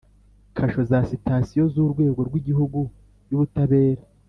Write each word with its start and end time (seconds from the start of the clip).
kasho 0.55 0.81
za 0.89 0.99
Sitasiyo 1.09 1.63
z 1.73 1.75
Urwego 1.83 2.19
rw 2.27 2.35
Igihugu 2.41 2.79
y 3.29 3.33
Ubutabera 3.35 4.03